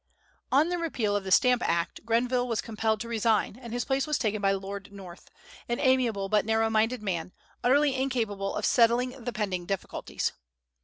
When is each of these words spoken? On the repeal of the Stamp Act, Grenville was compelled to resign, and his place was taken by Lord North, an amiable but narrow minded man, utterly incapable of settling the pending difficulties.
On 0.51 0.69
the 0.69 0.79
repeal 0.79 1.15
of 1.15 1.25
the 1.25 1.31
Stamp 1.31 1.61
Act, 1.63 2.03
Grenville 2.07 2.47
was 2.47 2.59
compelled 2.59 2.99
to 3.01 3.07
resign, 3.07 3.55
and 3.57 3.71
his 3.71 3.85
place 3.85 4.07
was 4.07 4.17
taken 4.17 4.41
by 4.41 4.51
Lord 4.51 4.91
North, 4.91 5.29
an 5.69 5.79
amiable 5.79 6.27
but 6.27 6.43
narrow 6.43 6.71
minded 6.71 7.03
man, 7.03 7.33
utterly 7.63 7.93
incapable 7.95 8.55
of 8.55 8.65
settling 8.65 9.23
the 9.23 9.31
pending 9.31 9.67
difficulties. 9.67 10.31